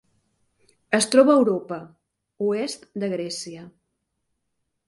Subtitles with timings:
[0.99, 1.79] Es troba a Europa:
[2.47, 3.71] oest de Grècia.